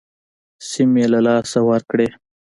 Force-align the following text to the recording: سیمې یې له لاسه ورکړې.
سیمې 0.69 1.01
یې 1.03 1.07
له 1.13 1.19
لاسه 1.27 1.59
ورکړې. 1.69 2.07